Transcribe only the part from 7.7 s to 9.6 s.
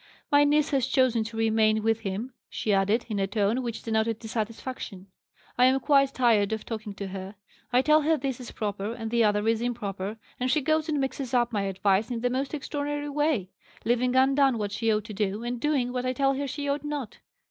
I tell her this is proper, and the other